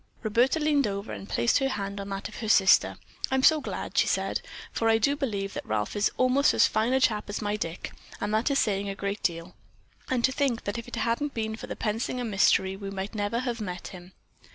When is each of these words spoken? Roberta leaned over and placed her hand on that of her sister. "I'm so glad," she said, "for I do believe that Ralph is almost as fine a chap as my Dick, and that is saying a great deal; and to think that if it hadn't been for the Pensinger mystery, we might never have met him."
Roberta 0.23 0.59
leaned 0.59 0.87
over 0.87 1.13
and 1.13 1.29
placed 1.29 1.59
her 1.59 1.69
hand 1.69 1.99
on 2.01 2.09
that 2.09 2.27
of 2.27 2.37
her 2.37 2.49
sister. 2.49 2.97
"I'm 3.29 3.43
so 3.43 3.61
glad," 3.61 3.95
she 3.99 4.07
said, 4.07 4.41
"for 4.71 4.89
I 4.89 4.97
do 4.97 5.15
believe 5.15 5.53
that 5.53 5.63
Ralph 5.63 5.95
is 5.95 6.09
almost 6.17 6.55
as 6.55 6.65
fine 6.65 6.91
a 6.93 6.99
chap 6.99 7.29
as 7.29 7.39
my 7.39 7.55
Dick, 7.55 7.91
and 8.19 8.33
that 8.33 8.49
is 8.49 8.57
saying 8.57 8.89
a 8.89 8.95
great 8.95 9.21
deal; 9.21 9.53
and 10.09 10.23
to 10.25 10.31
think 10.31 10.63
that 10.63 10.79
if 10.79 10.87
it 10.87 10.95
hadn't 10.95 11.35
been 11.35 11.55
for 11.55 11.67
the 11.67 11.75
Pensinger 11.75 12.25
mystery, 12.27 12.75
we 12.75 12.89
might 12.89 13.13
never 13.13 13.41
have 13.41 13.61
met 13.61 13.89
him." 13.89 14.13